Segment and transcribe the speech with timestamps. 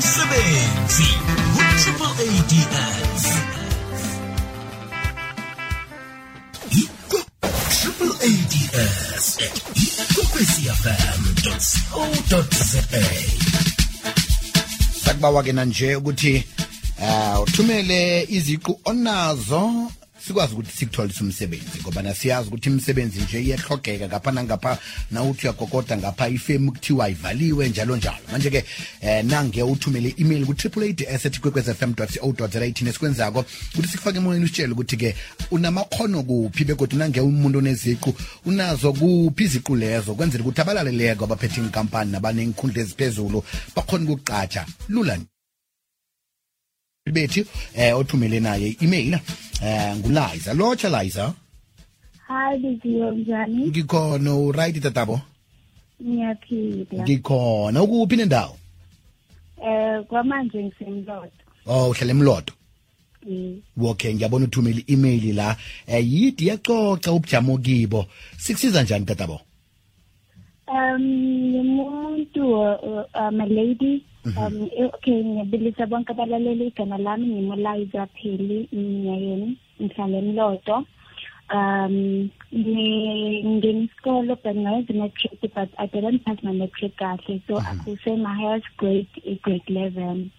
[0.00, 1.08] umsebenzi
[1.52, 3.24] ku-triple ads
[7.76, 9.26] triple ads
[9.84, 11.22] ikwekwecfm
[11.92, 12.82] co za
[15.04, 16.44] sakubawa ke nanje ukuthi
[17.02, 19.90] uh uthumele iziqu onazo
[20.26, 24.78] sikwazi ukuthi sikutholise umsebenzi ngoba nasiyazi ukuthi imisebenzi nje iyahlogeka ngapha nangapha
[25.10, 28.16] nawuthi uyagogoda ngapha ifemu kuthiwa ivaliwe njalo njalo.
[28.32, 28.64] Manje-ke
[29.00, 34.18] eh nange uthumele email ku-triple eight s kwekwez fm co za thina esikwenzako ukuthi sikufake
[34.18, 35.14] emoyeni usitshele ukuthi-ke
[35.50, 38.14] unamakhono kuphi begodwa nange umuntu oneziqu
[38.44, 40.14] unazo kuphi iziqu lezo?
[40.14, 43.44] Kwenzela ukuthi abalaleleko abaphethe inkampani nabaneenkhundla eziphezulu
[43.76, 45.18] bakhona ukuqatsha lula.
[47.12, 49.18] Bethi eh othumele naye i-email
[49.62, 50.54] eh nguliza.
[50.54, 51.34] Lotsha liza.
[52.28, 53.66] Hi, Biziyo njani?
[53.68, 55.20] ngikhona uright tatabo?
[56.02, 57.02] Ngiyaphila.
[57.04, 57.82] ngikhona.
[57.82, 58.56] Ukuphi nendawo?
[59.64, 61.30] Eh kwamanje ngisemlodo.
[61.66, 62.52] oh uhlala emlodo
[63.26, 63.60] Mm.
[63.82, 65.56] okay ngiyabona uthumela i-email la.
[65.86, 66.46] Eh yidi?
[66.46, 68.06] Yacoca ubujamo kibo.
[68.38, 69.40] Sikusiza njani tatabo?
[70.68, 71.02] Um
[71.50, 78.68] ngimuntu uh, um a lady um eh, okay ngiyabilisa bonke abalaleli igama lami ngimoliza pheli
[78.72, 80.76] iminyakeni ngihlala emlodo
[81.56, 88.12] um ngingena isikolo but ngayenza i-matric but i didn't pass my matric kahle so akuse
[88.16, 90.30] my highest grade i-grade eleven.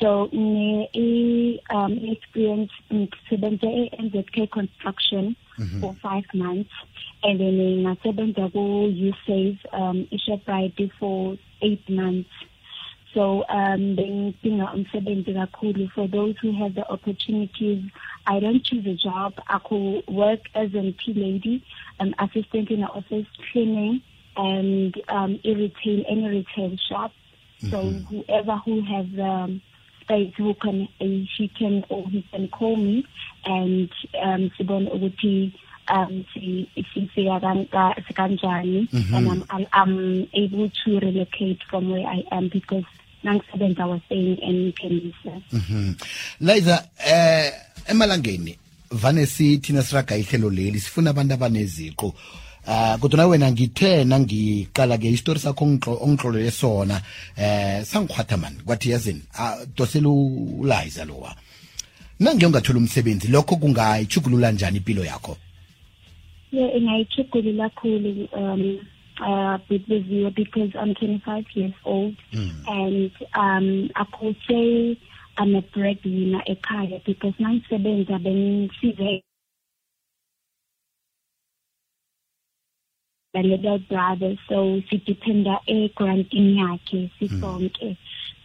[0.00, 1.08] So ngine i
[1.70, 5.36] um experience ngisebenze e-NZK construction
[5.80, 6.72] for five months.
[7.22, 12.32] And then ngasebenza ku-USAVE um i-Shoprite for eight months
[13.16, 17.82] so um bengidinga umsebenzi kakhulu for those who have the opportunities.
[18.26, 19.32] I don't choose a job.
[19.48, 21.64] I could work as a tea lady
[21.98, 24.02] an assistant in the office cleaning
[24.36, 27.12] and um a retail any retail shop.
[27.70, 29.62] So whoever who has um
[30.02, 33.06] space who can uh, she can or he can call me
[33.46, 33.90] and
[34.22, 35.54] um sibone ukuthi
[35.88, 42.22] um si sifika kanka- kanjani and I'm, I'm I'm able to relocate from where I
[42.30, 42.84] am because
[43.26, 44.72] nangisebenza was staying in
[45.52, 45.94] Mhm.
[46.40, 47.52] liza eh
[47.88, 48.58] emalangeni
[48.90, 52.14] vane sithi nasiraga ihlelo leli sifuna abantu abaneziqu.
[52.68, 55.64] Uh kodwa na wena ngithe nangiqala ke isitori sakho
[56.00, 57.02] ongihlolele sona
[57.36, 58.56] eh sangikhwatha mani?
[58.64, 59.22] Kwathi yazini?
[59.38, 61.34] Ah, dosela uliza lowa.
[62.20, 65.36] Nange ungathola umsebenzi lokho kungayichugulula njani impilo yakho?
[66.52, 68.78] Yeah, ingayichugulula kakhulu um
[69.20, 72.16] uh with the view because I'm 25 years old.
[72.66, 74.98] And um I could say
[75.38, 79.22] I'm a breadwinner ekhaya because nangisebenza bengisize
[83.34, 84.36] my little brother.
[84.48, 87.96] So sidependa e-grantini yakhe sisonke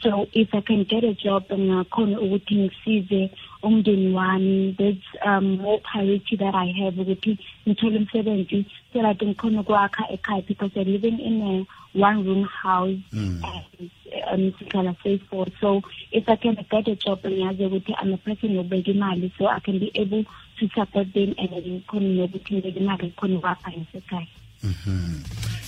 [0.01, 3.31] so if i can get a job ngakhona ukuthi ngisize
[3.63, 9.61] umndeni wami there's um, more priority that i have ukuthi ngithole umsebenzi so that ngikhona
[9.61, 13.91] ukwakha ekhaya because i'm living in a one room house and
[14.31, 15.81] um sihlala safe for so
[16.11, 19.59] if i can get a job ngiyazi ukuthi i'm a person obeka imali so i
[19.59, 20.23] can be able
[20.59, 24.27] to support them and ngikhona nokuthi ngibeka imali ngikhona ukwakha ngisekhaya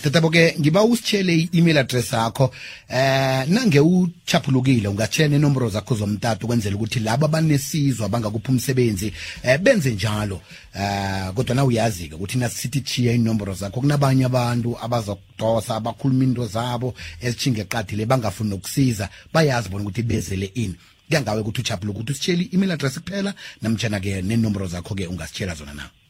[0.04, 2.52] tatabo ke ngiba usitshele i-email address yakho
[2.90, 9.94] eh nange uchaphulukile ungatshela nenomboro zakho zomtatu kwenzela ukuthi labo abanesizwe abangakuphi umsebenzi eh benze
[9.94, 10.42] njalo.
[10.76, 16.94] Eh kodwa na uyazi-ke ukuthi nasithi chiya inomboro zakho kunabanye abantu abazokudosa abakhuluma into zabo
[17.22, 20.76] ezitshinge qadile bangafuni nokusiza bayazi bona ukuthi bezele ini.
[21.08, 26.03] Kuyangawe ukuthi uchaphuluke ukuthi usitshele i-email address kuphela namtshana-ke nenomboro zakho-ke ungasitshela zona na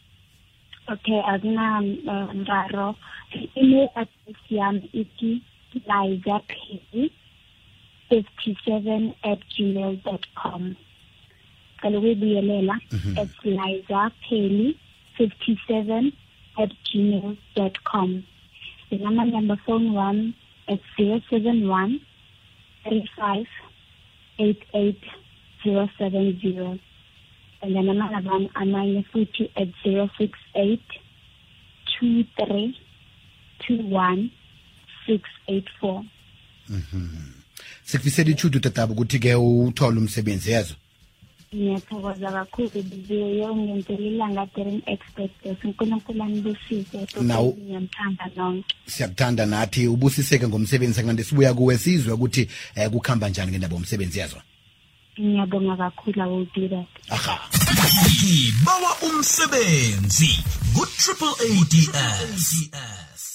[0.92, 2.96] Okay, akunamraro.
[3.34, 5.42] Eh, I-email address yami ithi
[5.88, 7.12] liza p
[8.10, 10.76] 57 at gmail dot com.
[11.82, 13.58] Kalo kuyibuyelela, it's mhm.
[13.58, 14.76] liza pheli
[15.18, 16.12] 57
[16.58, 18.24] at gmail dot com.
[18.90, 20.36] The number number phone one
[20.68, 22.00] is 071
[22.84, 23.48] 35
[24.38, 25.00] 88
[25.64, 26.80] 070 and
[27.74, 30.80] then another one amanye futhi at 068
[32.02, 32.74] 23
[33.70, 34.30] 21
[35.08, 36.04] 684
[37.84, 40.76] sikufisela ichudu tatabo ukuthi-ke uthole umsebenzi yezo
[41.56, 48.76] ngiyathokoza kakhulu biziyo ungenzela ilanga during expect unkulunkulu anibusise Nawu- ngiyamthanda nonke.
[48.86, 54.38] Siyakuthanda nathi ubusiseke ngomsebenzi sakunande sibuya kuwe sizwe ukuthi um kukhamba njani ngendaba yomsebenzi yezo
[55.20, 57.40] ngiyabonga kakhulu i will do that aha.
[58.66, 60.40] Bawa umsebenzi
[60.76, 61.36] ku-triple
[61.94, 63.33] ads